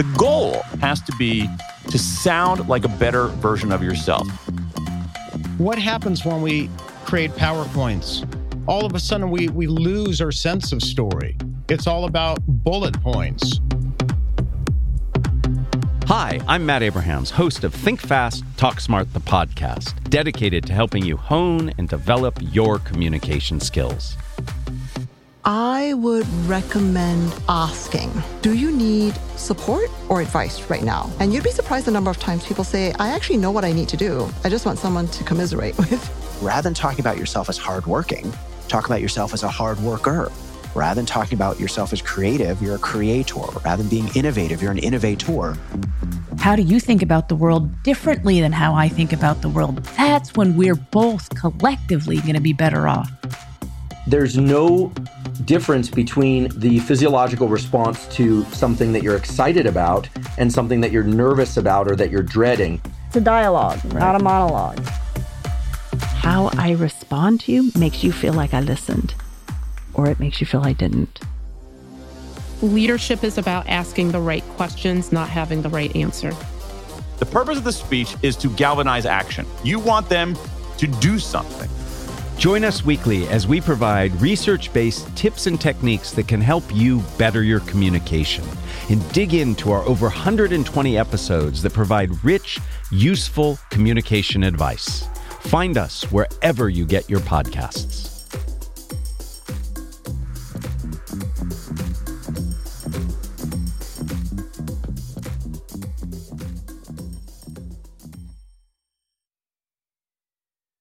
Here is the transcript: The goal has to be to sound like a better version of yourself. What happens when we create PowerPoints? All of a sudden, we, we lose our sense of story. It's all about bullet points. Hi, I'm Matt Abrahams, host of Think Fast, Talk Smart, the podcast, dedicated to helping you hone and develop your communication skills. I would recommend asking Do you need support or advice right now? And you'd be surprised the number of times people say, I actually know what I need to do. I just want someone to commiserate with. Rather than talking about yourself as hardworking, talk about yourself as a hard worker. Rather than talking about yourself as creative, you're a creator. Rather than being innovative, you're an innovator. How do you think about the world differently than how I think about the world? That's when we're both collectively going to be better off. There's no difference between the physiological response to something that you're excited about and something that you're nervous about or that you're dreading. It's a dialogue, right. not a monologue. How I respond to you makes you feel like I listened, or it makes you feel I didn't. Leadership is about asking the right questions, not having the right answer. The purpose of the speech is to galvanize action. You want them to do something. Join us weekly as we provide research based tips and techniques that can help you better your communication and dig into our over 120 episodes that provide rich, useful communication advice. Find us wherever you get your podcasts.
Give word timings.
The 0.00 0.16
goal 0.16 0.54
has 0.80 1.02
to 1.02 1.12
be 1.16 1.46
to 1.90 1.98
sound 1.98 2.70
like 2.70 2.86
a 2.86 2.88
better 2.88 3.26
version 3.26 3.70
of 3.70 3.82
yourself. 3.82 4.26
What 5.58 5.78
happens 5.78 6.24
when 6.24 6.40
we 6.40 6.70
create 7.04 7.32
PowerPoints? 7.32 8.26
All 8.66 8.86
of 8.86 8.94
a 8.94 8.98
sudden, 8.98 9.30
we, 9.30 9.48
we 9.48 9.66
lose 9.66 10.22
our 10.22 10.32
sense 10.32 10.72
of 10.72 10.80
story. 10.80 11.36
It's 11.68 11.86
all 11.86 12.06
about 12.06 12.38
bullet 12.46 12.98
points. 13.02 13.60
Hi, 16.06 16.40
I'm 16.48 16.64
Matt 16.64 16.82
Abrahams, 16.82 17.28
host 17.28 17.62
of 17.62 17.74
Think 17.74 18.00
Fast, 18.00 18.42
Talk 18.56 18.80
Smart, 18.80 19.12
the 19.12 19.20
podcast, 19.20 19.92
dedicated 20.08 20.64
to 20.64 20.72
helping 20.72 21.04
you 21.04 21.18
hone 21.18 21.74
and 21.76 21.86
develop 21.90 22.38
your 22.40 22.78
communication 22.78 23.60
skills. 23.60 24.16
I 25.44 25.94
would 25.94 26.28
recommend 26.46 27.34
asking 27.48 28.12
Do 28.42 28.54
you 28.54 28.70
need 28.70 29.14
support 29.36 29.88
or 30.10 30.20
advice 30.20 30.68
right 30.68 30.82
now? 30.82 31.10
And 31.18 31.32
you'd 31.32 31.44
be 31.44 31.50
surprised 31.50 31.86
the 31.86 31.92
number 31.92 32.10
of 32.10 32.18
times 32.18 32.46
people 32.46 32.62
say, 32.62 32.92
I 32.98 33.08
actually 33.08 33.38
know 33.38 33.50
what 33.50 33.64
I 33.64 33.72
need 33.72 33.88
to 33.88 33.96
do. 33.96 34.28
I 34.44 34.50
just 34.50 34.66
want 34.66 34.78
someone 34.78 35.08
to 35.08 35.24
commiserate 35.24 35.78
with. 35.78 36.38
Rather 36.42 36.62
than 36.62 36.74
talking 36.74 37.00
about 37.00 37.16
yourself 37.16 37.48
as 37.48 37.56
hardworking, 37.56 38.32
talk 38.68 38.84
about 38.84 39.00
yourself 39.00 39.32
as 39.32 39.42
a 39.42 39.48
hard 39.48 39.80
worker. 39.80 40.30
Rather 40.74 40.96
than 40.96 41.06
talking 41.06 41.34
about 41.34 41.58
yourself 41.58 41.92
as 41.94 42.02
creative, 42.02 42.60
you're 42.60 42.76
a 42.76 42.78
creator. 42.78 43.40
Rather 43.64 43.82
than 43.82 43.88
being 43.88 44.08
innovative, 44.14 44.60
you're 44.60 44.70
an 44.70 44.78
innovator. 44.78 45.56
How 46.38 46.54
do 46.54 46.62
you 46.62 46.80
think 46.80 47.02
about 47.02 47.28
the 47.30 47.34
world 47.34 47.82
differently 47.82 48.40
than 48.42 48.52
how 48.52 48.74
I 48.74 48.88
think 48.88 49.12
about 49.12 49.40
the 49.40 49.48
world? 49.48 49.76
That's 49.96 50.36
when 50.36 50.56
we're 50.56 50.76
both 50.76 51.34
collectively 51.34 52.18
going 52.20 52.34
to 52.34 52.40
be 52.40 52.52
better 52.52 52.86
off. 52.86 53.10
There's 54.06 54.36
no 54.36 54.92
difference 55.46 55.88
between 55.88 56.48
the 56.58 56.78
physiological 56.80 57.48
response 57.48 58.06
to 58.16 58.44
something 58.46 58.92
that 58.92 59.02
you're 59.02 59.16
excited 59.16 59.66
about 59.66 60.08
and 60.38 60.52
something 60.52 60.80
that 60.80 60.92
you're 60.92 61.02
nervous 61.02 61.56
about 61.56 61.90
or 61.90 61.96
that 61.96 62.10
you're 62.10 62.22
dreading. 62.22 62.80
It's 63.08 63.16
a 63.16 63.20
dialogue, 63.20 63.80
right. 63.86 64.00
not 64.00 64.14
a 64.14 64.18
monologue. 64.18 64.80
How 65.98 66.50
I 66.56 66.72
respond 66.72 67.40
to 67.40 67.52
you 67.52 67.72
makes 67.76 68.04
you 68.04 68.12
feel 68.12 68.34
like 68.34 68.54
I 68.54 68.60
listened, 68.60 69.14
or 69.94 70.06
it 70.08 70.20
makes 70.20 70.40
you 70.40 70.46
feel 70.46 70.62
I 70.62 70.74
didn't. 70.74 71.20
Leadership 72.62 73.24
is 73.24 73.38
about 73.38 73.66
asking 73.68 74.12
the 74.12 74.20
right 74.20 74.44
questions, 74.56 75.12
not 75.12 75.28
having 75.28 75.62
the 75.62 75.70
right 75.70 75.94
answer. 75.96 76.32
The 77.18 77.26
purpose 77.26 77.58
of 77.58 77.64
the 77.64 77.72
speech 77.72 78.16
is 78.22 78.36
to 78.36 78.50
galvanize 78.50 79.06
action. 79.06 79.46
You 79.64 79.78
want 79.78 80.08
them 80.08 80.36
to 80.76 80.86
do 80.86 81.18
something. 81.18 81.68
Join 82.40 82.64
us 82.64 82.82
weekly 82.86 83.28
as 83.28 83.46
we 83.46 83.60
provide 83.60 84.18
research 84.18 84.72
based 84.72 85.14
tips 85.14 85.46
and 85.46 85.60
techniques 85.60 86.12
that 86.12 86.26
can 86.26 86.40
help 86.40 86.64
you 86.74 87.02
better 87.18 87.42
your 87.42 87.60
communication 87.60 88.42
and 88.88 89.12
dig 89.12 89.34
into 89.34 89.70
our 89.72 89.82
over 89.82 90.06
120 90.06 90.96
episodes 90.96 91.60
that 91.60 91.74
provide 91.74 92.24
rich, 92.24 92.58
useful 92.90 93.58
communication 93.68 94.42
advice. 94.42 95.06
Find 95.40 95.76
us 95.76 96.10
wherever 96.10 96.70
you 96.70 96.86
get 96.86 97.10
your 97.10 97.20
podcasts. 97.20 98.19